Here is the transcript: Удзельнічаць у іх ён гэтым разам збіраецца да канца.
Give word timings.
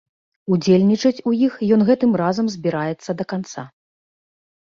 Удзельнічаць 0.53 1.23
у 1.31 1.33
іх 1.47 1.53
ён 1.75 1.81
гэтым 1.89 2.11
разам 2.21 2.45
збіраецца 2.55 3.09
да 3.21 3.29
канца. 3.35 3.67